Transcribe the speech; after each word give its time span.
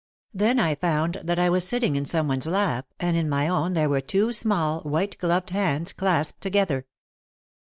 Then 0.33 0.57
I 0.59 0.73
found 0.73 1.21
that 1.25 1.37
I 1.37 1.51
was 1.51 1.63
sitting 1.63 1.95
in 1.95 2.05
some 2.05 2.27
one's 2.27 2.47
lap 2.47 2.87
and 2.99 3.15
in 3.15 3.29
my 3.29 3.47
own 3.47 3.73
there 3.73 3.87
were 3.87 4.01
two 4.01 4.33
small, 4.33 4.81
white 4.81 5.15
gloved 5.19 5.51
hands 5.51 5.93
clasped 5.93 6.41
together. 6.41 6.87